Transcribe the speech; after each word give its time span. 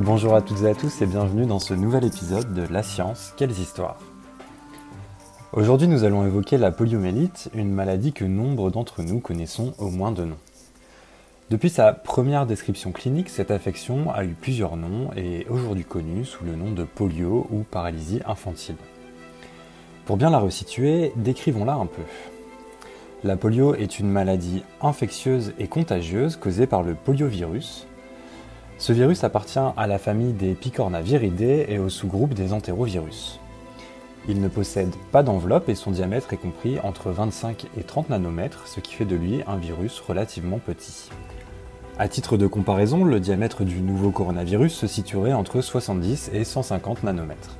Bonjour 0.00 0.34
à 0.34 0.40
toutes 0.40 0.62
et 0.62 0.66
à 0.66 0.74
tous 0.74 1.02
et 1.02 1.06
bienvenue 1.06 1.44
dans 1.44 1.58
ce 1.58 1.74
nouvel 1.74 2.06
épisode 2.06 2.54
de 2.54 2.62
La 2.72 2.82
science, 2.82 3.34
quelles 3.36 3.50
histoires 3.50 3.98
Aujourd'hui 5.52 5.88
nous 5.88 6.04
allons 6.04 6.24
évoquer 6.24 6.56
la 6.56 6.70
poliomyélite, 6.70 7.50
une 7.52 7.70
maladie 7.70 8.14
que 8.14 8.24
nombre 8.24 8.70
d'entre 8.70 9.02
nous 9.02 9.20
connaissons 9.20 9.74
au 9.76 9.90
moins 9.90 10.10
de 10.10 10.24
nom. 10.24 10.38
Depuis 11.50 11.68
sa 11.68 11.92
première 11.92 12.46
description 12.46 12.92
clinique, 12.92 13.28
cette 13.28 13.50
affection 13.50 14.10
a 14.10 14.24
eu 14.24 14.30
plusieurs 14.30 14.78
noms 14.78 15.10
et 15.18 15.40
est 15.40 15.48
aujourd'hui 15.48 15.84
connue 15.84 16.24
sous 16.24 16.46
le 16.46 16.56
nom 16.56 16.70
de 16.72 16.84
polio 16.84 17.46
ou 17.50 17.62
paralysie 17.62 18.22
infantile. 18.24 18.76
Pour 20.06 20.16
bien 20.16 20.30
la 20.30 20.38
resituer, 20.38 21.12
décrivons-la 21.16 21.74
un 21.74 21.84
peu. 21.84 22.02
La 23.22 23.36
polio 23.36 23.74
est 23.74 23.98
une 23.98 24.08
maladie 24.08 24.62
infectieuse 24.80 25.52
et 25.58 25.68
contagieuse 25.68 26.36
causée 26.36 26.66
par 26.66 26.82
le 26.82 26.94
poliovirus. 26.94 27.86
Ce 28.80 28.94
virus 28.94 29.24
appartient 29.24 29.58
à 29.58 29.86
la 29.86 29.98
famille 29.98 30.32
des 30.32 30.54
Picornaviridae 30.54 31.66
et 31.68 31.78
au 31.78 31.90
sous-groupe 31.90 32.32
des 32.32 32.54
entérovirus. 32.54 33.38
Il 34.26 34.40
ne 34.40 34.48
possède 34.48 34.94
pas 35.12 35.22
d'enveloppe 35.22 35.68
et 35.68 35.74
son 35.74 35.90
diamètre 35.90 36.32
est 36.32 36.38
compris 36.38 36.78
entre 36.80 37.10
25 37.10 37.66
et 37.76 37.82
30 37.82 38.08
nanomètres, 38.08 38.66
ce 38.66 38.80
qui 38.80 38.94
fait 38.94 39.04
de 39.04 39.16
lui 39.16 39.42
un 39.46 39.58
virus 39.58 40.00
relativement 40.00 40.58
petit. 40.58 41.10
À 41.98 42.08
titre 42.08 42.38
de 42.38 42.46
comparaison, 42.46 43.04
le 43.04 43.20
diamètre 43.20 43.64
du 43.64 43.82
nouveau 43.82 44.12
coronavirus 44.12 44.72
se 44.72 44.86
situerait 44.86 45.34
entre 45.34 45.60
70 45.60 46.30
et 46.32 46.44
150 46.44 47.02
nanomètres. 47.02 47.58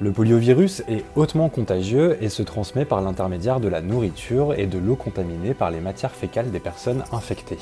Le 0.00 0.12
poliovirus 0.12 0.84
est 0.86 1.04
hautement 1.16 1.48
contagieux 1.48 2.16
et 2.20 2.28
se 2.28 2.44
transmet 2.44 2.84
par 2.84 3.00
l'intermédiaire 3.00 3.58
de 3.58 3.66
la 3.66 3.80
nourriture 3.80 4.54
et 4.54 4.68
de 4.68 4.78
l'eau 4.78 4.94
contaminée 4.94 5.52
par 5.52 5.72
les 5.72 5.80
matières 5.80 6.14
fécales 6.14 6.52
des 6.52 6.60
personnes 6.60 7.02
infectées. 7.10 7.58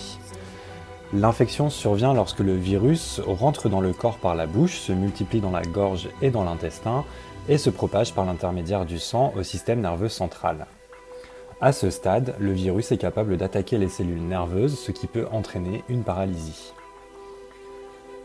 L'infection 1.14 1.70
survient 1.70 2.12
lorsque 2.12 2.40
le 2.40 2.54
virus 2.54 3.20
rentre 3.26 3.70
dans 3.70 3.80
le 3.80 3.94
corps 3.94 4.18
par 4.18 4.34
la 4.34 4.46
bouche, 4.46 4.78
se 4.78 4.92
multiplie 4.92 5.40
dans 5.40 5.50
la 5.50 5.62
gorge 5.62 6.10
et 6.20 6.30
dans 6.30 6.44
l'intestin 6.44 7.04
et 7.48 7.56
se 7.56 7.70
propage 7.70 8.12
par 8.12 8.26
l'intermédiaire 8.26 8.84
du 8.84 8.98
sang 8.98 9.32
au 9.34 9.42
système 9.42 9.80
nerveux 9.80 10.10
central. 10.10 10.66
À 11.62 11.72
ce 11.72 11.88
stade, 11.88 12.34
le 12.38 12.52
virus 12.52 12.92
est 12.92 12.98
capable 12.98 13.38
d'attaquer 13.38 13.78
les 13.78 13.88
cellules 13.88 14.22
nerveuses, 14.22 14.78
ce 14.78 14.92
qui 14.92 15.06
peut 15.06 15.26
entraîner 15.32 15.82
une 15.88 16.04
paralysie. 16.04 16.74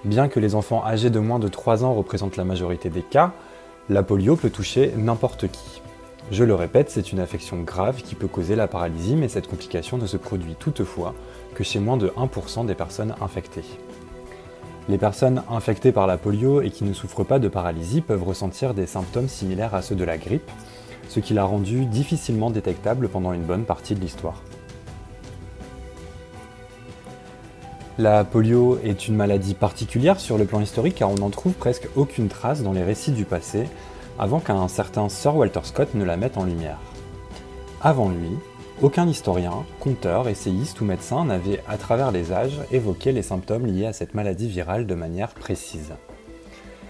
Bien 0.04 0.28
que 0.28 0.42
les 0.42 0.54
enfants 0.54 0.84
âgés 0.86 1.10
de 1.10 1.20
moins 1.20 1.40
de 1.40 1.48
3 1.48 1.86
ans 1.86 1.94
représentent 1.94 2.36
la 2.36 2.44
majorité 2.44 2.90
des 2.90 3.02
cas, 3.02 3.32
la 3.90 4.04
polio 4.04 4.36
peut 4.36 4.50
toucher 4.50 4.94
n'importe 4.98 5.48
qui. 5.48 5.82
Je 6.32 6.44
le 6.44 6.56
répète, 6.56 6.90
c'est 6.90 7.12
une 7.12 7.20
affection 7.20 7.62
grave 7.62 8.02
qui 8.02 8.16
peut 8.16 8.28
causer 8.28 8.56
la 8.56 8.68
paralysie, 8.68 9.16
mais 9.16 9.28
cette 9.28 9.48
complication 9.48 9.98
ne 9.98 10.08
se 10.08 10.18
produit 10.18 10.56
toutefois 10.56 11.14
que 11.54 11.64
chez 11.64 11.80
moins 11.80 11.98
de 11.98 12.08
1% 12.10 12.66
des 12.66 12.76
personnes 12.76 13.14
infectées. 13.22 13.66
Les 14.90 14.98
personnes 14.98 15.44
infectées 15.50 15.92
par 15.92 16.08
la 16.08 16.18
polio 16.18 16.62
et 16.62 16.70
qui 16.70 16.86
ne 16.86 16.94
souffrent 16.94 17.26
pas 17.26 17.40
de 17.40 17.48
paralysie 17.48 18.02
peuvent 18.02 18.24
ressentir 18.24 18.74
des 18.74 18.86
symptômes 18.86 19.28
similaires 19.28 19.76
à 19.76 19.82
ceux 19.82 19.96
de 19.96 20.04
la 20.04 20.18
grippe, 20.18 20.50
ce 21.10 21.20
qui 21.20 21.34
l'a 21.34 21.44
rendu 21.44 21.86
difficilement 21.86 22.50
détectable 22.50 23.10
pendant 23.10 23.34
une 23.34 23.44
bonne 23.44 23.66
partie 23.66 23.94
de 23.94 24.00
l'histoire. 24.00 24.42
La 28.00 28.24
polio 28.24 28.80
est 28.84 29.08
une 29.08 29.16
maladie 29.16 29.54
particulière 29.54 30.20
sur 30.20 30.38
le 30.38 30.46
plan 30.46 30.60
historique 30.62 30.96
car 30.96 31.12
on 31.12 31.16
n'en 31.16 31.30
trouve 31.30 31.54
presque 31.54 31.88
aucune 31.96 32.28
trace 32.28 32.64
dans 32.64 32.74
les 32.74 32.84
récits 32.84 33.12
du 33.12 33.24
passé, 33.24 33.68
avant 34.20 34.40
qu'un 34.40 34.68
certain 34.68 35.10
Sir 35.10 35.36
Walter 35.36 35.62
Scott 35.64 35.96
ne 35.96 36.04
la 36.04 36.18
mette 36.18 36.38
en 36.38 36.46
lumière. 36.46 36.80
Avant 37.82 38.10
lui, 38.10 38.32
aucun 38.82 39.08
historien, 39.08 39.66
conteur, 39.80 40.28
essayiste 40.28 40.82
ou 40.82 40.86
médecin 40.86 41.26
n'avait, 41.26 41.62
à 41.68 41.78
travers 41.78 42.12
les 42.12 42.32
âges, 42.34 42.60
évoqué 42.72 43.12
les 43.12 43.22
symptômes 43.22 43.66
liés 43.66 43.86
à 43.86 43.94
cette 43.94 44.14
maladie 44.14 44.50
virale 44.50 44.88
de 44.88 44.96
manière 44.96 45.34
précise. 45.34 45.94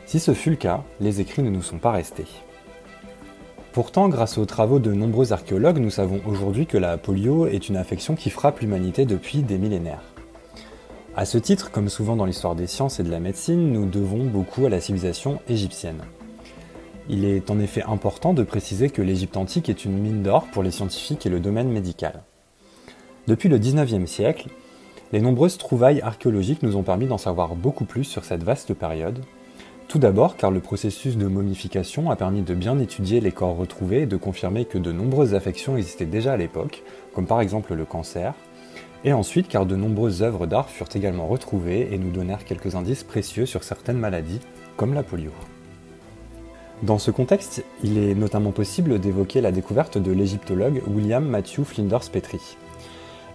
Si 0.06 0.20
ce 0.20 0.34
fut 0.34 0.52
le 0.52 0.56
cas, 0.56 0.84
les 1.00 1.22
écrits 1.22 1.44
ne 1.44 1.50
nous 1.50 1.62
sont 1.62 1.80
pas 1.80 1.92
restés. 1.92 2.28
Pourtant, 3.74 4.08
grâce 4.08 4.38
aux 4.38 4.46
travaux 4.46 4.80
de 4.80 4.94
nombreux 4.94 5.34
archéologues, 5.34 5.80
nous 5.80 5.90
savons 5.90 6.22
aujourd'hui 6.28 6.68
que 6.68 6.78
la 6.78 6.97
polio 6.97 7.47
est 7.47 7.70
une 7.70 7.78
infection 7.78 8.16
qui 8.16 8.30
frappe 8.30 8.59
l'humanité 8.59 9.06
depuis 9.06 9.42
des 9.42 9.58
millénaires. 9.58 10.14
À 11.16 11.26
ce 11.26 11.38
titre, 11.38 11.72
comme 11.72 11.90
souvent 11.90 12.16
dans 12.16 12.26
l'histoire 12.26 12.56
des 12.56 12.68
sciences 12.68 13.00
et 13.00 13.03
de 13.03 13.12
la 13.12 13.20
médecine, 13.20 13.72
nous 13.72 13.86
devons 13.86 14.26
beaucoup 14.26 14.66
à 14.66 14.70
la 14.70 14.80
civilisation 14.80 15.40
égyptienne. 15.47 16.02
Il 17.09 17.25
est 17.25 17.52
en 17.52 17.59
effet 17.59 17.84
important 17.84 18.34
de 18.34 18.44
préciser 18.44 18.90
que 18.90 19.02
l'Égypte 19.02 19.36
antique 19.36 19.68
est 19.68 19.84
une 19.84 19.97
mine 19.97 20.24
d'or 20.24 20.47
pour 20.53 20.64
les 20.64 20.72
scientifiques 20.72 21.25
et 21.25 21.30
le 21.30 21.41
domaine 21.41 21.69
médical. 21.69 22.24
Depuis 23.28 23.50
le 23.50 23.59
19e 23.59 24.06
siècle, 24.06 24.47
les 25.12 25.19
nombreuses 25.19 25.58
trouvailles 25.58 26.02
archéologiques 26.02 26.64
nous 26.64 26.78
ont 26.78 26.84
permis 26.84 27.06
d'en 27.06 27.18
savoir 27.18 27.56
beaucoup 27.56 27.86
plus 27.86 28.06
sur 28.06 28.24
cette 28.24 28.44
vaste 28.44 28.74
période, 28.74 29.19
tout 29.90 30.00
d'abord 30.00 30.38
car 30.38 30.50
le 30.50 30.62
processus 30.62 31.18
de 31.18 31.28
momification 31.28 32.09
a 32.09 32.16
permis 32.16 32.41
de 32.41 32.56
bien 32.56 32.80
étudier 32.80 33.20
les 33.20 33.31
corps 33.31 33.58
retrouvés 33.58 34.03
et 34.03 34.08
de 34.08 34.18
confirmer 34.18 34.64
que 34.64 34.78
de 34.78 34.91
nombreuses 34.91 35.35
affections 35.35 35.75
existaient 35.75 36.06
déjà 36.06 36.34
à 36.34 36.38
l'époque, 36.38 36.84
comme 37.14 37.28
par 37.28 37.41
exemple 37.41 37.74
le 37.74 37.85
cancer, 37.85 38.34
et 39.03 39.12
ensuite 39.12 39.50
car 39.50 39.66
de 39.66 39.75
nombreuses 39.75 40.24
œuvres 40.24 40.47
d'art 40.47 40.70
furent 40.70 40.96
également 40.96 41.28
retrouvées 41.28 41.94
et 41.94 41.97
nous 41.97 42.12
donnèrent 42.12 42.46
quelques 42.46 42.75
indices 42.75 43.03
précieux 43.03 43.46
sur 43.46 43.64
certaines 43.64 44.00
maladies, 44.00 44.40
comme 44.78 44.94
la 44.94 45.03
polio. 45.03 45.31
Dans 46.84 47.00
ce 47.00 47.12
contexte, 47.12 47.64
il 47.82 47.98
est 47.98 48.14
notamment 48.14 48.52
possible 48.52 49.00
d'évoquer 49.00 49.40
la 49.40 49.54
découverte 49.54 49.98
de 49.98 50.12
l'égyptologue 50.12 50.84
William 50.86 51.26
Matthew 51.26 51.64
Flinders 51.64 52.10
Petrie. 52.12 52.58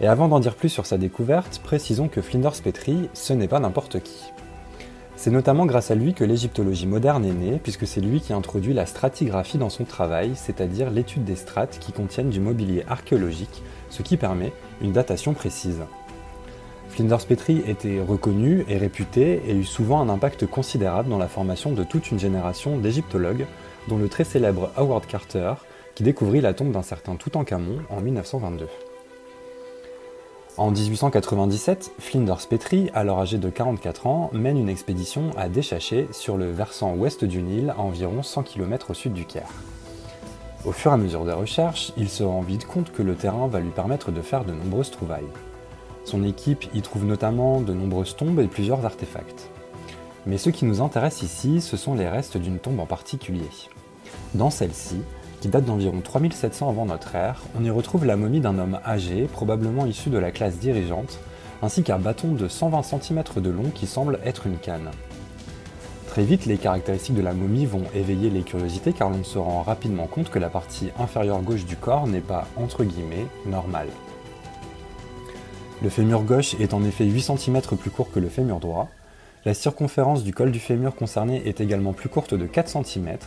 Et 0.02 0.06
avant 0.06 0.28
d'en 0.28 0.38
dire 0.38 0.54
plus 0.54 0.68
sur 0.68 0.84
sa 0.84 0.98
découverte, 0.98 1.58
précisons 1.64 2.08
que 2.08 2.20
Flinders 2.20 2.60
Petrie, 2.62 3.08
ce 3.14 3.32
n'est 3.32 3.48
pas 3.48 3.58
n'importe 3.58 4.00
qui. 4.00 4.24
C'est 5.16 5.30
notamment 5.30 5.64
grâce 5.64 5.90
à 5.90 5.94
lui 5.94 6.12
que 6.12 6.24
l'égyptologie 6.24 6.86
moderne 6.86 7.24
est 7.24 7.32
née, 7.32 7.58
puisque 7.62 7.86
c'est 7.86 8.02
lui 8.02 8.20
qui 8.20 8.34
introduit 8.34 8.74
la 8.74 8.84
stratigraphie 8.84 9.56
dans 9.56 9.70
son 9.70 9.84
travail, 9.84 10.32
c'est-à-dire 10.34 10.90
l'étude 10.90 11.24
des 11.24 11.34
strates 11.34 11.78
qui 11.80 11.92
contiennent 11.92 12.28
du 12.28 12.40
mobilier 12.40 12.84
archéologique, 12.86 13.62
ce 13.88 14.02
qui 14.02 14.18
permet 14.18 14.52
une 14.82 14.92
datation 14.92 15.32
précise. 15.32 15.80
Flinders 16.88 17.26
Petrie 17.26 17.62
était 17.66 18.00
reconnu 18.00 18.64
et 18.68 18.76
réputé 18.76 19.42
et 19.46 19.54
eut 19.54 19.64
souvent 19.64 20.00
un 20.00 20.08
impact 20.08 20.46
considérable 20.46 21.08
dans 21.08 21.18
la 21.18 21.28
formation 21.28 21.72
de 21.72 21.84
toute 21.84 22.10
une 22.10 22.18
génération 22.18 22.76
d'égyptologues, 22.78 23.46
dont 23.88 23.98
le 23.98 24.08
très 24.08 24.24
célèbre 24.24 24.72
Howard 24.76 25.06
Carter, 25.06 25.54
qui 25.94 26.02
découvrit 26.02 26.40
la 26.40 26.54
tombe 26.54 26.72
d'un 26.72 26.82
certain 26.82 27.16
Toutankhamon 27.16 27.78
en 27.90 28.00
1922. 28.00 28.66
En 30.56 30.72
1897, 30.72 31.92
Flinders 32.00 32.48
Petrie, 32.48 32.90
alors 32.92 33.20
âgé 33.20 33.38
de 33.38 33.48
44 33.48 34.08
ans, 34.08 34.30
mène 34.32 34.58
une 34.58 34.68
expédition 34.68 35.30
à 35.36 35.48
Déchaché 35.48 36.08
sur 36.10 36.36
le 36.36 36.50
versant 36.50 36.94
ouest 36.94 37.24
du 37.24 37.42
Nil, 37.42 37.70
à 37.70 37.80
environ 37.80 38.24
100 38.24 38.42
km 38.42 38.90
au 38.90 38.94
sud 38.94 39.12
du 39.12 39.24
Caire. 39.24 39.52
Au 40.64 40.72
fur 40.72 40.90
et 40.90 40.94
à 40.94 40.96
mesure 40.96 41.24
des 41.24 41.32
recherches, 41.32 41.92
il 41.96 42.08
se 42.08 42.24
rend 42.24 42.40
vite 42.40 42.66
compte 42.66 42.90
que 42.90 43.02
le 43.02 43.14
terrain 43.14 43.46
va 43.46 43.60
lui 43.60 43.70
permettre 43.70 44.10
de 44.10 44.20
faire 44.20 44.44
de 44.44 44.52
nombreuses 44.52 44.90
trouvailles. 44.90 45.22
Son 46.08 46.24
équipe 46.24 46.64
y 46.72 46.80
trouve 46.80 47.04
notamment 47.04 47.60
de 47.60 47.74
nombreuses 47.74 48.16
tombes 48.16 48.40
et 48.40 48.46
plusieurs 48.46 48.86
artefacts. 48.86 49.50
Mais 50.24 50.38
ce 50.38 50.48
qui 50.48 50.64
nous 50.64 50.80
intéresse 50.80 51.20
ici, 51.20 51.60
ce 51.60 51.76
sont 51.76 51.94
les 51.94 52.08
restes 52.08 52.38
d'une 52.38 52.58
tombe 52.58 52.80
en 52.80 52.86
particulier. 52.86 53.50
Dans 54.32 54.48
celle-ci, 54.48 55.02
qui 55.42 55.48
date 55.48 55.66
d'environ 55.66 56.00
3700 56.00 56.70
avant 56.70 56.86
notre 56.86 57.14
ère, 57.14 57.42
on 57.60 57.62
y 57.62 57.68
retrouve 57.68 58.06
la 58.06 58.16
momie 58.16 58.40
d'un 58.40 58.58
homme 58.58 58.80
âgé, 58.86 59.28
probablement 59.30 59.84
issu 59.84 60.08
de 60.08 60.16
la 60.16 60.30
classe 60.30 60.56
dirigeante, 60.56 61.18
ainsi 61.60 61.82
qu'un 61.82 61.98
bâton 61.98 62.32
de 62.32 62.48
120 62.48 62.84
cm 62.84 63.22
de 63.36 63.50
long 63.50 63.70
qui 63.74 63.86
semble 63.86 64.18
être 64.24 64.46
une 64.46 64.56
canne. 64.56 64.90
Très 66.06 66.22
vite, 66.22 66.46
les 66.46 66.56
caractéristiques 66.56 67.16
de 67.16 67.22
la 67.22 67.34
momie 67.34 67.66
vont 67.66 67.84
éveiller 67.94 68.30
les 68.30 68.44
curiosités 68.44 68.94
car 68.94 69.10
l'on 69.10 69.24
se 69.24 69.36
rend 69.36 69.60
rapidement 69.60 70.06
compte 70.06 70.30
que 70.30 70.38
la 70.38 70.48
partie 70.48 70.88
inférieure 70.98 71.42
gauche 71.42 71.66
du 71.66 71.76
corps 71.76 72.06
n'est 72.06 72.22
pas, 72.22 72.48
entre 72.56 72.84
guillemets, 72.84 73.26
normale. 73.44 73.88
Le 75.82 75.88
fémur 75.88 76.22
gauche 76.22 76.54
est 76.60 76.74
en 76.74 76.84
effet 76.84 77.04
8 77.04 77.22
cm 77.22 77.60
plus 77.78 77.90
court 77.90 78.10
que 78.10 78.20
le 78.20 78.28
fémur 78.28 78.60
droit. 78.60 78.88
La 79.44 79.54
circonférence 79.54 80.24
du 80.24 80.34
col 80.34 80.50
du 80.50 80.58
fémur 80.58 80.94
concerné 80.94 81.42
est 81.46 81.60
également 81.60 81.92
plus 81.92 82.08
courte 82.08 82.34
de 82.34 82.46
4 82.46 82.84
cm, 82.84 83.18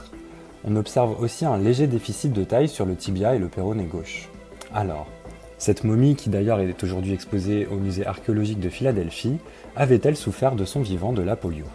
on 0.63 0.75
observe 0.75 1.19
aussi 1.19 1.45
un 1.45 1.57
léger 1.57 1.87
déficit 1.87 2.33
de 2.33 2.43
taille 2.43 2.69
sur 2.69 2.85
le 2.85 2.95
tibia 2.95 3.35
et 3.35 3.39
le 3.39 3.47
péroné 3.47 3.83
gauche. 3.83 4.29
Alors, 4.73 5.07
cette 5.57 5.83
momie, 5.83 6.15
qui 6.15 6.29
d'ailleurs 6.29 6.59
est 6.59 6.83
aujourd'hui 6.83 7.13
exposée 7.13 7.65
au 7.65 7.77
musée 7.77 8.05
archéologique 8.05 8.59
de 8.59 8.69
Philadelphie, 8.69 9.37
avait-elle 9.75 10.15
souffert 10.15 10.55
de 10.55 10.65
son 10.65 10.81
vivant 10.81 11.13
de 11.13 11.23
la 11.23 11.35
polio? 11.35 11.65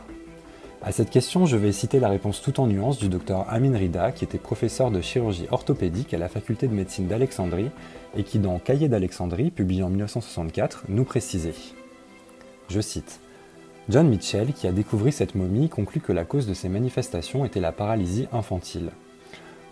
À 0.86 0.92
cette 0.92 1.10
question, 1.10 1.46
je 1.46 1.56
vais 1.56 1.72
citer 1.72 1.98
la 1.98 2.08
réponse 2.08 2.40
tout 2.40 2.60
en 2.60 2.68
nuance 2.68 2.98
du 2.98 3.08
docteur 3.08 3.44
Amin 3.48 3.76
Rida, 3.76 4.12
qui 4.12 4.22
était 4.22 4.38
professeur 4.38 4.92
de 4.92 5.00
chirurgie 5.00 5.48
orthopédique 5.50 6.14
à 6.14 6.18
la 6.18 6.28
faculté 6.28 6.68
de 6.68 6.74
médecine 6.74 7.08
d'Alexandrie 7.08 7.72
et 8.16 8.22
qui, 8.22 8.38
dans 8.38 8.60
Cahiers 8.60 8.88
d'Alexandrie, 8.88 9.50
publié 9.50 9.82
en 9.82 9.88
1964, 9.88 10.84
nous 10.88 11.02
précisait 11.02 11.56
Je 12.68 12.80
cite 12.80 13.18
John 13.88 14.06
Mitchell, 14.06 14.52
qui 14.52 14.68
a 14.68 14.72
découvert 14.72 15.12
cette 15.12 15.34
momie, 15.34 15.68
conclut 15.68 16.00
que 16.00 16.12
la 16.12 16.24
cause 16.24 16.46
de 16.46 16.54
ces 16.54 16.68
manifestations 16.68 17.44
était 17.44 17.58
la 17.58 17.72
paralysie 17.72 18.28
infantile. 18.32 18.90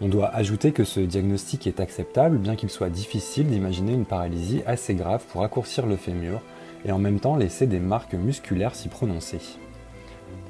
On 0.01 0.09
doit 0.09 0.35
ajouter 0.35 0.73
que 0.73 0.83
ce 0.83 0.99
diagnostic 0.99 1.69
est 1.69 1.79
acceptable, 1.79 2.39
bien 2.39 2.57
qu'il 2.57 2.71
soit 2.71 2.91
difficile 2.91 3.47
d'imaginer 3.47 3.93
une 3.93 4.05
paralysie 4.05 4.63
assez 4.67 4.97
grave 4.97 5.23
pour 5.31 5.43
raccourcir 5.43 5.87
le 5.87 5.95
fémur 5.95 6.43
et 6.85 6.91
en 6.91 6.99
même 6.99 7.21
temps 7.21 7.37
laisser 7.37 7.69
des 7.69 7.79
marques 7.79 8.15
musculaires 8.15 8.75
s'y 8.75 8.89
prononcer. 8.89 9.39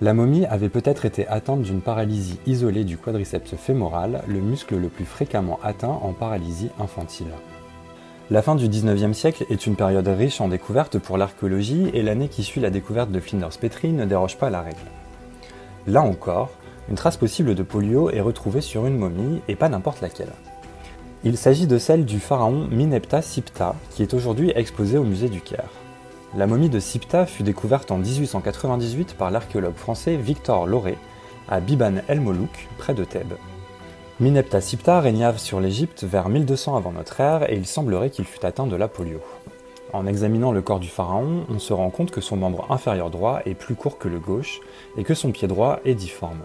La 0.00 0.12
momie 0.12 0.44
avait 0.46 0.68
peut-être 0.68 1.04
été 1.04 1.26
atteinte 1.28 1.62
d'une 1.62 1.80
paralysie 1.80 2.40
isolée 2.46 2.82
du 2.82 2.98
quadriceps 2.98 3.54
fémoral, 3.54 4.24
le 4.26 4.40
muscle 4.40 4.76
le 4.76 4.88
plus 4.88 5.04
fréquemment 5.04 5.60
atteint 5.62 6.00
en 6.02 6.12
paralysie 6.12 6.70
infantile. 6.80 7.28
La 8.28 8.42
fin 8.42 8.56
du 8.56 8.68
XIXe 8.68 9.16
siècle 9.16 9.46
est 9.50 9.66
une 9.66 9.76
période 9.76 10.08
riche 10.08 10.40
en 10.40 10.48
découvertes 10.48 10.98
pour 10.98 11.16
l'archéologie 11.16 11.90
et 11.94 12.02
l'année 12.02 12.28
qui 12.28 12.42
suit 12.42 12.60
la 12.60 12.70
découverte 12.70 13.12
de 13.12 13.20
Flinders 13.20 13.56
Petrie 13.60 13.92
ne 13.92 14.04
déroge 14.04 14.36
pas 14.36 14.48
à 14.48 14.50
la 14.50 14.62
règle. 14.62 14.78
Là 15.86 16.02
encore, 16.02 16.50
une 16.88 16.96
trace 16.96 17.16
possible 17.16 17.54
de 17.54 17.62
polio 17.62 18.10
est 18.10 18.20
retrouvée 18.20 18.62
sur 18.62 18.86
une 18.86 18.98
momie 18.98 19.42
et 19.46 19.54
pas 19.54 19.68
n'importe 19.68 20.00
laquelle. 20.00 20.32
Il 21.22 21.36
s'agit 21.36 21.68
de 21.68 21.78
celle 21.78 22.04
du 22.04 22.18
pharaon 22.18 22.66
Minepta 22.70 23.22
Sipta 23.22 23.76
qui 23.90 24.02
est 24.02 24.12
aujourd'hui 24.12 24.52
exposée 24.56 24.98
au 24.98 25.04
musée 25.04 25.28
du 25.28 25.40
Caire. 25.40 25.70
La 26.36 26.48
momie 26.48 26.68
de 26.68 26.80
Sipta 26.80 27.26
fut 27.26 27.44
découverte 27.44 27.92
en 27.92 27.98
1898 27.98 29.14
par 29.14 29.30
l'archéologue 29.30 29.76
français 29.76 30.16
Victor 30.16 30.66
Lauré 30.66 30.98
à 31.48 31.60
Biban 31.60 32.02
el-Molouk, 32.08 32.68
près 32.76 32.92
de 32.92 33.04
Thèbes. 33.04 33.34
Minepta 34.18 34.60
Sipta 34.60 35.00
régna 35.00 35.38
sur 35.38 35.60
l'Égypte 35.60 36.02
vers 36.02 36.28
1200 36.28 36.76
avant 36.76 36.90
notre 36.90 37.20
ère 37.20 37.48
et 37.48 37.54
il 37.54 37.66
semblerait 37.66 38.10
qu'il 38.10 38.24
fût 38.24 38.44
atteint 38.44 38.66
de 38.66 38.74
la 38.74 38.88
polio. 38.88 39.20
En 39.92 40.08
examinant 40.08 40.50
le 40.50 40.60
corps 40.60 40.80
du 40.80 40.88
pharaon, 40.88 41.44
on 41.48 41.60
se 41.60 41.72
rend 41.72 41.90
compte 41.90 42.10
que 42.10 42.20
son 42.20 42.36
membre 42.36 42.66
inférieur 42.68 43.10
droit 43.10 43.40
est 43.46 43.54
plus 43.54 43.76
court 43.76 43.98
que 43.98 44.08
le 44.08 44.18
gauche 44.18 44.58
et 44.96 45.04
que 45.04 45.14
son 45.14 45.30
pied 45.30 45.46
droit 45.46 45.78
est 45.84 45.94
difforme. 45.94 46.40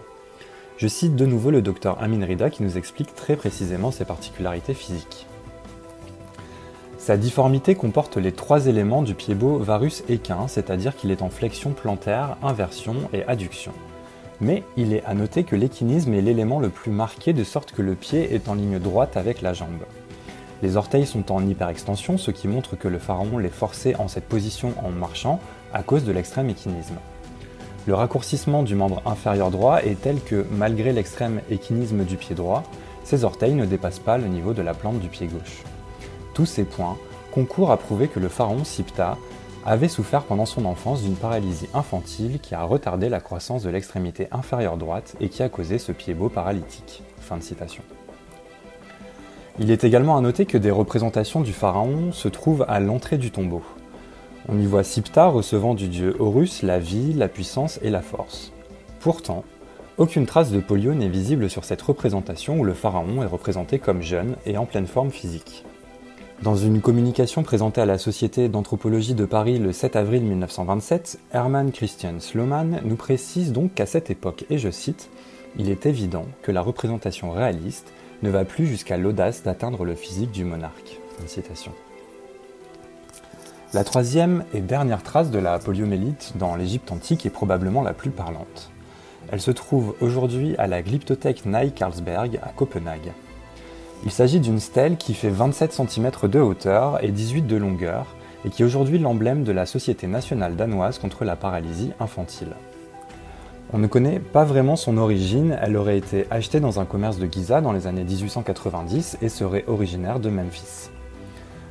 Je 0.76 0.86
cite 0.86 1.16
de 1.16 1.26
nouveau 1.26 1.50
le 1.50 1.62
docteur 1.62 2.00
Amin 2.00 2.24
Rida 2.24 2.48
qui 2.48 2.62
nous 2.62 2.78
explique 2.78 3.16
très 3.16 3.34
précisément 3.34 3.90
ses 3.90 4.04
particularités 4.04 4.74
physiques. 4.74 5.26
Sa 7.00 7.16
difformité 7.16 7.76
comporte 7.76 8.18
les 8.18 8.30
trois 8.30 8.66
éléments 8.66 9.00
du 9.00 9.14
pied-beau 9.14 9.56
varus 9.56 10.04
équin, 10.10 10.46
c'est-à-dire 10.48 10.94
qu'il 10.94 11.10
est 11.10 11.22
en 11.22 11.30
flexion 11.30 11.70
plantaire, 11.70 12.36
inversion 12.42 12.94
et 13.14 13.24
adduction. 13.24 13.72
Mais 14.42 14.64
il 14.76 14.92
est 14.92 15.02
à 15.06 15.14
noter 15.14 15.44
que 15.44 15.56
l'équinisme 15.56 16.12
est 16.12 16.20
l'élément 16.20 16.60
le 16.60 16.68
plus 16.68 16.92
marqué 16.92 17.32
de 17.32 17.42
sorte 17.42 17.72
que 17.72 17.80
le 17.80 17.94
pied 17.94 18.34
est 18.34 18.50
en 18.50 18.54
ligne 18.54 18.78
droite 18.78 19.16
avec 19.16 19.40
la 19.40 19.54
jambe. 19.54 19.86
Les 20.62 20.76
orteils 20.76 21.06
sont 21.06 21.32
en 21.32 21.48
hyperextension, 21.48 22.18
ce 22.18 22.30
qui 22.30 22.48
montre 22.48 22.76
que 22.76 22.86
le 22.86 22.98
pharaon 22.98 23.38
les 23.38 23.48
forçait 23.48 23.96
en 23.96 24.06
cette 24.06 24.28
position 24.28 24.74
en 24.84 24.90
marchant 24.90 25.40
à 25.72 25.82
cause 25.82 26.04
de 26.04 26.12
l'extrême 26.12 26.50
équinisme. 26.50 26.96
Le 27.86 27.94
raccourcissement 27.94 28.62
du 28.62 28.74
membre 28.74 29.00
inférieur 29.06 29.50
droit 29.50 29.78
est 29.82 30.02
tel 30.02 30.20
que, 30.20 30.44
malgré 30.52 30.92
l'extrême 30.92 31.40
équinisme 31.50 32.04
du 32.04 32.18
pied 32.18 32.34
droit, 32.34 32.62
ses 33.04 33.24
orteils 33.24 33.54
ne 33.54 33.64
dépassent 33.64 33.98
pas 33.98 34.18
le 34.18 34.26
niveau 34.26 34.52
de 34.52 34.60
la 34.60 34.74
plante 34.74 35.00
du 35.00 35.08
pied 35.08 35.28
gauche. 35.28 35.62
Tous 36.34 36.46
ces 36.46 36.64
points 36.64 36.96
concourent 37.32 37.70
à 37.70 37.76
prouver 37.76 38.08
que 38.08 38.20
le 38.20 38.28
pharaon 38.28 38.64
Sipta 38.64 39.16
avait 39.64 39.88
souffert 39.88 40.22
pendant 40.22 40.46
son 40.46 40.64
enfance 40.64 41.02
d'une 41.02 41.16
paralysie 41.16 41.68
infantile 41.74 42.38
qui 42.40 42.54
a 42.54 42.62
retardé 42.62 43.08
la 43.08 43.20
croissance 43.20 43.62
de 43.62 43.70
l'extrémité 43.70 44.28
inférieure 44.32 44.76
droite 44.76 45.16
et 45.20 45.28
qui 45.28 45.42
a 45.42 45.48
causé 45.48 45.78
ce 45.78 45.92
pied 45.92 46.14
beau 46.14 46.28
paralytique. 46.28 47.02
Il 49.58 49.70
est 49.70 49.84
également 49.84 50.16
à 50.16 50.20
noter 50.20 50.46
que 50.46 50.58
des 50.58 50.70
représentations 50.70 51.42
du 51.42 51.52
pharaon 51.52 52.12
se 52.12 52.28
trouvent 52.28 52.64
à 52.68 52.80
l'entrée 52.80 53.18
du 53.18 53.30
tombeau. 53.30 53.62
On 54.48 54.58
y 54.58 54.66
voit 54.66 54.84
Sipta 54.84 55.26
recevant 55.26 55.74
du 55.74 55.88
dieu 55.88 56.16
Horus 56.18 56.62
la 56.62 56.78
vie, 56.78 57.12
la 57.12 57.28
puissance 57.28 57.78
et 57.82 57.90
la 57.90 58.00
force. 58.00 58.52
Pourtant, 59.00 59.44
aucune 59.98 60.24
trace 60.24 60.50
de 60.50 60.60
polio 60.60 60.94
n'est 60.94 61.08
visible 61.08 61.50
sur 61.50 61.64
cette 61.64 61.82
représentation 61.82 62.58
où 62.58 62.64
le 62.64 62.72
pharaon 62.72 63.22
est 63.22 63.26
représenté 63.26 63.78
comme 63.78 64.00
jeune 64.00 64.36
et 64.46 64.56
en 64.56 64.64
pleine 64.64 64.86
forme 64.86 65.10
physique. 65.10 65.64
Dans 66.42 66.56
une 66.56 66.80
communication 66.80 67.42
présentée 67.42 67.82
à 67.82 67.86
la 67.86 67.98
Société 67.98 68.48
d'anthropologie 68.48 69.12
de 69.12 69.26
Paris 69.26 69.58
le 69.58 69.74
7 69.74 69.94
avril 69.94 70.22
1927, 70.22 71.18
Hermann 71.34 71.70
Christian 71.70 72.18
Sloman 72.18 72.80
nous 72.82 72.96
précise 72.96 73.52
donc 73.52 73.74
qu'à 73.74 73.84
cette 73.84 74.08
époque, 74.08 74.46
et 74.48 74.56
je 74.56 74.70
cite, 74.70 75.10
Il 75.58 75.68
est 75.68 75.84
évident 75.84 76.24
que 76.40 76.50
la 76.50 76.62
représentation 76.62 77.30
réaliste 77.30 77.92
ne 78.22 78.30
va 78.30 78.46
plus 78.46 78.66
jusqu'à 78.66 78.96
l'audace 78.96 79.42
d'atteindre 79.42 79.84
le 79.84 79.94
physique 79.94 80.30
du 80.30 80.44
monarque. 80.44 80.98
citation. 81.26 81.72
La 83.74 83.84
troisième 83.84 84.44
et 84.54 84.62
dernière 84.62 85.02
trace 85.02 85.30
de 85.30 85.38
la 85.38 85.58
poliomélite 85.58 86.32
dans 86.36 86.56
l'Égypte 86.56 86.90
antique 86.90 87.26
est 87.26 87.30
probablement 87.30 87.82
la 87.82 87.92
plus 87.92 88.10
parlante. 88.10 88.70
Elle 89.30 89.42
se 89.42 89.50
trouve 89.50 89.94
aujourd'hui 90.00 90.56
à 90.56 90.66
la 90.66 90.80
Glyptothèque 90.80 91.44
Nij 91.44 91.74
Carlsberg 91.74 92.40
à 92.42 92.48
Copenhague. 92.48 93.12
Il 94.02 94.10
s'agit 94.10 94.40
d'une 94.40 94.60
stèle 94.60 94.96
qui 94.96 95.12
fait 95.12 95.28
27 95.28 95.72
cm 95.72 96.10
de 96.22 96.40
hauteur 96.40 97.04
et 97.04 97.10
18 97.10 97.42
de 97.42 97.56
longueur 97.56 98.06
et 98.46 98.48
qui 98.48 98.62
est 98.62 98.64
aujourd'hui 98.64 98.98
l'emblème 98.98 99.44
de 99.44 99.52
la 99.52 99.66
Société 99.66 100.06
nationale 100.06 100.56
danoise 100.56 100.98
contre 100.98 101.26
la 101.26 101.36
paralysie 101.36 101.92
infantile. 102.00 102.54
On 103.74 103.78
ne 103.78 103.86
connaît 103.86 104.18
pas 104.18 104.44
vraiment 104.44 104.76
son 104.76 104.96
origine, 104.96 105.56
elle 105.60 105.76
aurait 105.76 105.98
été 105.98 106.26
achetée 106.30 106.60
dans 106.60 106.80
un 106.80 106.86
commerce 106.86 107.18
de 107.18 107.28
Giza 107.30 107.60
dans 107.60 107.72
les 107.72 107.86
années 107.86 108.04
1890 108.04 109.18
et 109.20 109.28
serait 109.28 109.64
originaire 109.68 110.18
de 110.18 110.30
Memphis. 110.30 110.90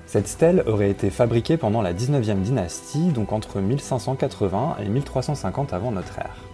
Cette 0.06 0.28
stèle 0.28 0.64
aurait 0.68 0.92
été 0.92 1.10
fabriquée 1.10 1.58
pendant 1.58 1.82
la 1.82 1.94
19e 1.94 2.42
dynastie, 2.42 3.10
donc 3.10 3.34
entre 3.34 3.60
1580 3.60 4.78
et 4.84 4.88
1350 4.88 5.74
avant 5.74 5.92
notre 5.92 6.20
ère. 6.20 6.49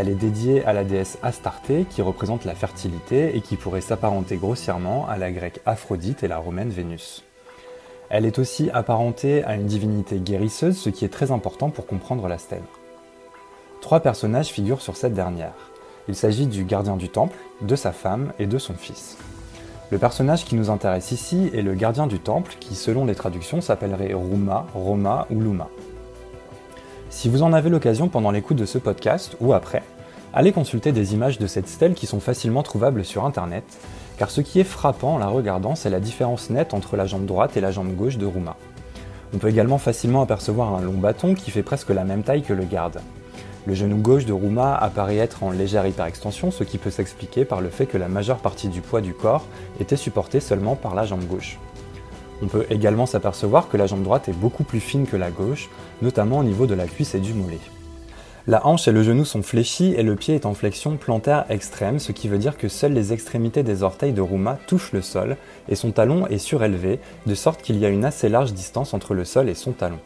Elle 0.00 0.08
est 0.08 0.14
dédiée 0.14 0.64
à 0.64 0.72
la 0.72 0.84
déesse 0.84 1.18
Astarté 1.24 1.84
qui 1.90 2.02
représente 2.02 2.44
la 2.44 2.54
fertilité 2.54 3.36
et 3.36 3.40
qui 3.40 3.56
pourrait 3.56 3.80
s'apparenter 3.80 4.36
grossièrement 4.36 5.08
à 5.08 5.18
la 5.18 5.32
grecque 5.32 5.58
Aphrodite 5.66 6.22
et 6.22 6.28
la 6.28 6.38
romaine 6.38 6.68
Vénus. 6.68 7.24
Elle 8.08 8.24
est 8.24 8.38
aussi 8.38 8.70
apparentée 8.70 9.42
à 9.42 9.56
une 9.56 9.66
divinité 9.66 10.20
guérisseuse, 10.20 10.78
ce 10.78 10.88
qui 10.88 11.04
est 11.04 11.08
très 11.08 11.32
important 11.32 11.70
pour 11.70 11.88
comprendre 11.88 12.28
la 12.28 12.38
stèle. 12.38 12.62
Trois 13.80 13.98
personnages 13.98 14.50
figurent 14.50 14.82
sur 14.82 14.96
cette 14.96 15.14
dernière. 15.14 15.72
Il 16.06 16.14
s'agit 16.14 16.46
du 16.46 16.62
gardien 16.62 16.96
du 16.96 17.08
temple, 17.08 17.36
de 17.60 17.74
sa 17.74 17.90
femme 17.90 18.32
et 18.38 18.46
de 18.46 18.58
son 18.58 18.74
fils. 18.74 19.18
Le 19.90 19.98
personnage 19.98 20.44
qui 20.44 20.54
nous 20.54 20.70
intéresse 20.70 21.10
ici 21.10 21.50
est 21.52 21.62
le 21.62 21.74
gardien 21.74 22.06
du 22.06 22.20
temple 22.20 22.54
qui, 22.60 22.76
selon 22.76 23.04
les 23.04 23.16
traductions, 23.16 23.60
s'appellerait 23.60 24.14
Ruma, 24.14 24.64
Roma 24.74 25.26
ou 25.28 25.40
Luma. 25.40 25.68
Si 27.10 27.30
vous 27.30 27.42
en 27.42 27.54
avez 27.54 27.70
l'occasion 27.70 28.08
pendant 28.08 28.30
l'écoute 28.30 28.58
de 28.58 28.66
ce 28.66 28.76
podcast 28.76 29.34
ou 29.40 29.54
après, 29.54 29.82
allez 30.34 30.52
consulter 30.52 30.92
des 30.92 31.14
images 31.14 31.38
de 31.38 31.46
cette 31.46 31.66
stèle 31.66 31.94
qui 31.94 32.06
sont 32.06 32.20
facilement 32.20 32.62
trouvables 32.62 33.04
sur 33.04 33.24
internet, 33.24 33.64
car 34.18 34.30
ce 34.30 34.42
qui 34.42 34.60
est 34.60 34.64
frappant 34.64 35.14
en 35.14 35.18
la 35.18 35.28
regardant, 35.28 35.74
c'est 35.74 35.88
la 35.88 36.00
différence 36.00 36.50
nette 36.50 36.74
entre 36.74 36.96
la 36.96 37.06
jambe 37.06 37.24
droite 37.24 37.56
et 37.56 37.62
la 37.62 37.70
jambe 37.70 37.94
gauche 37.96 38.18
de 38.18 38.26
Ruma. 38.26 38.56
On 39.32 39.38
peut 39.38 39.48
également 39.48 39.78
facilement 39.78 40.22
apercevoir 40.22 40.74
un 40.74 40.82
long 40.82 40.98
bâton 40.98 41.34
qui 41.34 41.50
fait 41.50 41.62
presque 41.62 41.90
la 41.90 42.04
même 42.04 42.22
taille 42.22 42.42
que 42.42 42.52
le 42.52 42.64
garde. 42.64 43.00
Le 43.66 43.74
genou 43.74 43.96
gauche 43.96 44.26
de 44.26 44.32
Ruma 44.34 44.74
apparaît 44.74 45.16
être 45.16 45.42
en 45.42 45.50
légère 45.50 45.86
hyperextension, 45.86 46.50
ce 46.50 46.64
qui 46.64 46.76
peut 46.76 46.90
s'expliquer 46.90 47.46
par 47.46 47.62
le 47.62 47.70
fait 47.70 47.86
que 47.86 47.98
la 47.98 48.08
majeure 48.08 48.38
partie 48.38 48.68
du 48.68 48.82
poids 48.82 49.00
du 49.00 49.14
corps 49.14 49.46
était 49.80 49.96
supportée 49.96 50.40
seulement 50.40 50.76
par 50.76 50.94
la 50.94 51.04
jambe 51.04 51.24
gauche. 51.24 51.58
On 52.42 52.46
peut 52.46 52.66
également 52.70 53.06
s'apercevoir 53.06 53.68
que 53.68 53.76
la 53.76 53.86
jambe 53.86 54.02
droite 54.02 54.28
est 54.28 54.32
beaucoup 54.32 54.64
plus 54.64 54.80
fine 54.80 55.06
que 55.06 55.16
la 55.16 55.30
gauche, 55.30 55.68
notamment 56.02 56.38
au 56.38 56.44
niveau 56.44 56.66
de 56.66 56.74
la 56.74 56.86
cuisse 56.86 57.14
et 57.14 57.20
du 57.20 57.34
mollet. 57.34 57.58
La 58.46 58.66
hanche 58.66 58.88
et 58.88 58.92
le 58.92 59.02
genou 59.02 59.26
sont 59.26 59.42
fléchis 59.42 59.92
et 59.94 60.02
le 60.02 60.16
pied 60.16 60.34
est 60.34 60.46
en 60.46 60.54
flexion 60.54 60.96
plantaire 60.96 61.44
extrême, 61.50 61.98
ce 61.98 62.12
qui 62.12 62.28
veut 62.28 62.38
dire 62.38 62.56
que 62.56 62.68
seules 62.68 62.94
les 62.94 63.12
extrémités 63.12 63.62
des 63.62 63.82
orteils 63.82 64.14
de 64.14 64.22
Rouma 64.22 64.58
touchent 64.66 64.92
le 64.92 65.02
sol 65.02 65.36
et 65.68 65.74
son 65.74 65.90
talon 65.90 66.26
est 66.28 66.38
surélevé, 66.38 66.98
de 67.26 67.34
sorte 67.34 67.60
qu'il 67.60 67.76
y 67.76 67.84
a 67.84 67.90
une 67.90 68.06
assez 68.06 68.30
large 68.30 68.54
distance 68.54 68.94
entre 68.94 69.12
le 69.12 69.26
sol 69.26 69.50
et 69.50 69.54
son 69.54 69.72
talon. 69.72 69.98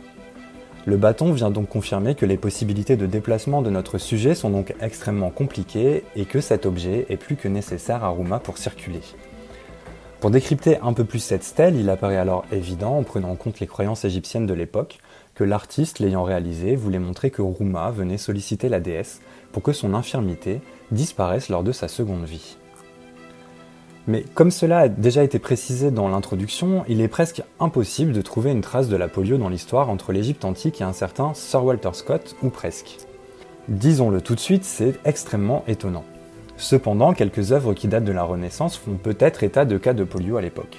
Le 0.86 0.96
bâton 0.96 1.32
vient 1.32 1.52
donc 1.52 1.68
confirmer 1.68 2.16
que 2.16 2.26
les 2.26 2.36
possibilités 2.36 2.96
de 2.96 3.06
déplacement 3.06 3.62
de 3.62 3.70
notre 3.70 3.98
sujet 3.98 4.34
sont 4.34 4.50
donc 4.50 4.74
extrêmement 4.80 5.30
compliquées 5.30 6.02
et 6.16 6.24
que 6.24 6.40
cet 6.40 6.66
objet 6.66 7.06
est 7.08 7.18
plus 7.18 7.36
que 7.36 7.46
nécessaire 7.46 8.02
à 8.02 8.08
Rouma 8.08 8.40
pour 8.40 8.58
circuler. 8.58 9.02
Pour 10.22 10.30
décrypter 10.30 10.78
un 10.78 10.92
peu 10.92 11.02
plus 11.02 11.18
cette 11.18 11.42
stèle, 11.42 11.74
il 11.74 11.90
apparaît 11.90 12.16
alors 12.16 12.44
évident, 12.52 12.96
en 12.96 13.02
prenant 13.02 13.32
en 13.32 13.34
compte 13.34 13.58
les 13.58 13.66
croyances 13.66 14.04
égyptiennes 14.04 14.46
de 14.46 14.54
l'époque, 14.54 15.00
que 15.34 15.42
l'artiste 15.42 15.98
l'ayant 15.98 16.22
réalisé 16.22 16.76
voulait 16.76 17.00
montrer 17.00 17.32
que 17.32 17.42
Rouma 17.42 17.90
venait 17.90 18.18
solliciter 18.18 18.68
la 18.68 18.78
déesse 18.78 19.20
pour 19.50 19.64
que 19.64 19.72
son 19.72 19.94
infirmité 19.94 20.60
disparaisse 20.92 21.48
lors 21.48 21.64
de 21.64 21.72
sa 21.72 21.88
seconde 21.88 22.24
vie. 22.24 22.56
Mais 24.06 24.22
comme 24.34 24.52
cela 24.52 24.78
a 24.78 24.88
déjà 24.88 25.24
été 25.24 25.40
précisé 25.40 25.90
dans 25.90 26.08
l'introduction, 26.08 26.84
il 26.86 27.00
est 27.00 27.08
presque 27.08 27.42
impossible 27.58 28.12
de 28.12 28.22
trouver 28.22 28.52
une 28.52 28.60
trace 28.60 28.86
de 28.86 28.94
la 28.94 29.08
polio 29.08 29.38
dans 29.38 29.48
l'histoire 29.48 29.90
entre 29.90 30.12
l'Égypte 30.12 30.44
antique 30.44 30.80
et 30.80 30.84
un 30.84 30.92
certain 30.92 31.34
Sir 31.34 31.64
Walter 31.64 31.94
Scott, 31.94 32.36
ou 32.44 32.48
presque. 32.48 32.98
Disons-le 33.66 34.20
tout 34.20 34.36
de 34.36 34.40
suite, 34.40 34.62
c'est 34.62 35.00
extrêmement 35.04 35.64
étonnant. 35.66 36.04
Cependant, 36.62 37.12
quelques 37.12 37.50
œuvres 37.50 37.74
qui 37.74 37.88
datent 37.88 38.04
de 38.04 38.12
la 38.12 38.22
Renaissance 38.22 38.76
font 38.76 38.94
peut-être 38.94 39.42
état 39.42 39.64
de 39.64 39.78
cas 39.78 39.94
de 39.94 40.04
polio 40.04 40.36
à 40.36 40.42
l'époque. 40.42 40.78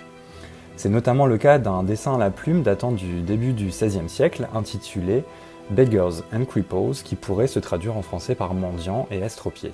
C'est 0.77 0.87
notamment 0.87 1.25
le 1.25 1.37
cas 1.37 1.59
d'un 1.59 1.83
dessin 1.83 2.15
à 2.15 2.17
la 2.17 2.29
plume 2.29 2.63
datant 2.63 2.93
du 2.93 3.19
début 3.19 3.51
du 3.51 3.65
XVIe 3.65 4.07
siècle 4.07 4.47
intitulé 4.55 5.25
Beggars 5.71 6.23
and 6.33 6.45
Cripples 6.45 7.03
qui 7.03 7.17
pourrait 7.17 7.47
se 7.47 7.59
traduire 7.59 7.97
en 7.97 8.01
français 8.01 8.33
par 8.33 8.53
mendiants 8.53 9.09
et 9.11 9.19
estropiés. 9.19 9.73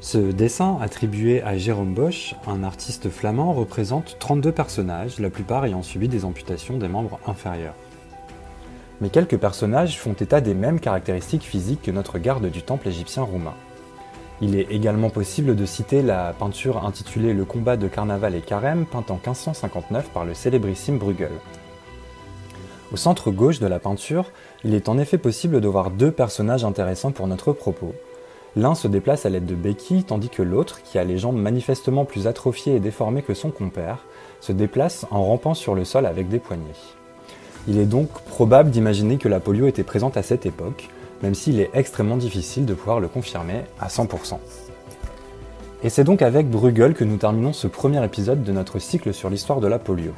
Ce 0.00 0.18
dessin, 0.18 0.76
attribué 0.82 1.40
à 1.40 1.56
Jérôme 1.56 1.94
Bosch, 1.94 2.34
un 2.46 2.62
artiste 2.62 3.08
flamand, 3.08 3.54
représente 3.54 4.18
32 4.18 4.52
personnages, 4.52 5.18
la 5.18 5.30
plupart 5.30 5.64
ayant 5.64 5.82
subi 5.82 6.08
des 6.08 6.26
amputations 6.26 6.76
des 6.76 6.88
membres 6.88 7.18
inférieurs. 7.26 7.74
mais 9.00 9.08
quelques 9.08 9.38
personnages 9.38 9.98
font 9.98 10.12
état 10.12 10.42
des 10.42 10.54
mêmes 10.54 10.78
caractéristiques 10.78 11.44
physiques 11.44 11.82
que 11.82 11.90
notre 11.90 12.18
garde 12.18 12.50
du 12.50 12.62
temple 12.62 12.88
égyptien 12.88 13.22
roumain. 13.22 13.54
Il 14.42 14.54
est 14.54 14.70
également 14.70 15.08
possible 15.08 15.56
de 15.56 15.64
citer 15.64 16.02
la 16.02 16.34
peinture 16.38 16.84
intitulée 16.84 17.32
Le 17.32 17.46
combat 17.46 17.78
de 17.78 17.88
Carnaval 17.88 18.34
et 18.34 18.42
Carême, 18.42 18.84
peinte 18.84 19.10
en 19.10 19.14
1559 19.14 20.10
par 20.10 20.26
le 20.26 20.34
célébrissime 20.34 20.98
Bruegel. 20.98 21.32
Au 22.92 22.96
centre 22.96 23.30
gauche 23.30 23.60
de 23.60 23.66
la 23.66 23.78
peinture, 23.78 24.30
il 24.62 24.74
est 24.74 24.90
en 24.90 24.98
effet 24.98 25.16
possible 25.16 25.62
de 25.62 25.68
voir 25.68 25.90
deux 25.90 26.10
personnages 26.10 26.64
intéressants 26.64 27.12
pour 27.12 27.26
notre 27.26 27.52
propos. 27.52 27.94
L'un 28.56 28.74
se 28.74 28.88
déplace 28.88 29.24
à 29.24 29.30
l'aide 29.30 29.46
de 29.46 29.54
béquilles, 29.54 30.04
tandis 30.04 30.28
que 30.28 30.42
l'autre, 30.42 30.82
qui 30.82 30.98
a 30.98 31.04
les 31.04 31.16
jambes 31.16 31.36
manifestement 31.36 32.04
plus 32.04 32.26
atrophiées 32.26 32.76
et 32.76 32.80
déformées 32.80 33.22
que 33.22 33.34
son 33.34 33.50
compère, 33.50 34.04
se 34.40 34.52
déplace 34.52 35.06
en 35.10 35.24
rampant 35.24 35.54
sur 35.54 35.74
le 35.74 35.84
sol 35.84 36.04
avec 36.04 36.28
des 36.28 36.38
poignets. 36.38 36.62
Il 37.68 37.78
est 37.78 37.86
donc 37.86 38.08
probable 38.10 38.70
d'imaginer 38.70 39.16
que 39.16 39.28
la 39.28 39.40
polio 39.40 39.66
était 39.66 39.82
présente 39.82 40.18
à 40.18 40.22
cette 40.22 40.46
époque, 40.46 40.88
même 41.22 41.34
s'il 41.34 41.60
est 41.60 41.70
extrêmement 41.74 42.16
difficile 42.16 42.66
de 42.66 42.74
pouvoir 42.74 43.00
le 43.00 43.08
confirmer 43.08 43.62
à 43.80 43.88
100%. 43.88 44.38
Et 45.82 45.88
c'est 45.88 46.04
donc 46.04 46.22
avec 46.22 46.48
Bruegel 46.50 46.94
que 46.94 47.04
nous 47.04 47.16
terminons 47.16 47.52
ce 47.52 47.66
premier 47.66 48.04
épisode 48.04 48.42
de 48.42 48.52
notre 48.52 48.78
cycle 48.78 49.12
sur 49.12 49.30
l'histoire 49.30 49.60
de 49.60 49.66
la 49.66 49.78
polio. 49.78 50.12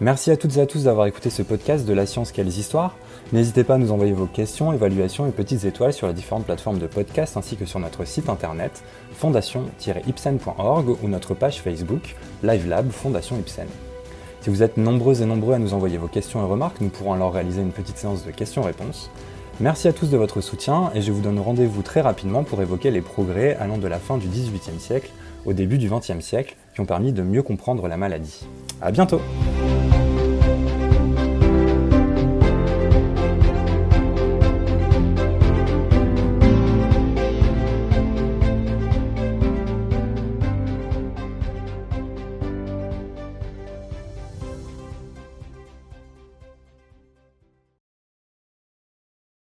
Merci 0.00 0.32
à 0.32 0.36
toutes 0.36 0.56
et 0.56 0.60
à 0.60 0.66
tous 0.66 0.84
d'avoir 0.84 1.06
écouté 1.06 1.30
ce 1.30 1.42
podcast 1.42 1.86
de 1.86 1.92
La 1.92 2.06
Science 2.06 2.32
Quelles 2.32 2.48
Histoires. 2.48 2.96
N'hésitez 3.32 3.62
pas 3.62 3.74
à 3.74 3.78
nous 3.78 3.92
envoyer 3.92 4.12
vos 4.12 4.26
questions, 4.26 4.72
évaluations 4.72 5.28
et 5.28 5.30
petites 5.30 5.64
étoiles 5.64 5.92
sur 5.92 6.08
les 6.08 6.12
différentes 6.12 6.44
plateformes 6.44 6.80
de 6.80 6.88
podcast 6.88 7.36
ainsi 7.36 7.56
que 7.56 7.66
sur 7.66 7.78
notre 7.78 8.04
site 8.04 8.28
internet 8.28 8.82
fondation-ipsen.org 9.14 10.96
ou 11.02 11.08
notre 11.08 11.34
page 11.34 11.60
Facebook 11.60 12.16
LiveLab 12.42 12.90
Fondation 12.90 13.36
Ipsen. 13.36 13.68
Si 14.40 14.50
vous 14.50 14.64
êtes 14.64 14.76
nombreux 14.76 15.22
et 15.22 15.24
nombreux 15.24 15.54
à 15.54 15.58
nous 15.60 15.72
envoyer 15.72 15.98
vos 15.98 16.08
questions 16.08 16.44
et 16.44 16.50
remarques, 16.50 16.80
nous 16.80 16.88
pourrons 16.88 17.12
alors 17.12 17.32
réaliser 17.32 17.62
une 17.62 17.70
petite 17.70 17.96
séance 17.96 18.26
de 18.26 18.32
questions-réponses. 18.32 19.08
Merci 19.60 19.86
à 19.86 19.92
tous 19.92 20.08
de 20.08 20.16
votre 20.16 20.40
soutien 20.40 20.90
et 20.94 21.02
je 21.02 21.12
vous 21.12 21.20
donne 21.20 21.38
rendez-vous 21.38 21.82
très 21.82 22.00
rapidement 22.00 22.42
pour 22.42 22.62
évoquer 22.62 22.90
les 22.90 23.02
progrès 23.02 23.54
allant 23.56 23.78
de 23.78 23.86
la 23.86 23.98
fin 23.98 24.16
du 24.16 24.26
XVIIIe 24.26 24.80
siècle 24.80 25.10
au 25.44 25.52
début 25.52 25.78
du 25.78 25.90
XXe 25.90 26.20
siècle 26.20 26.56
qui 26.74 26.80
ont 26.80 26.86
permis 26.86 27.12
de 27.12 27.22
mieux 27.22 27.42
comprendre 27.42 27.86
la 27.86 27.96
maladie. 27.96 28.46
A 28.80 28.90
bientôt 28.90 29.20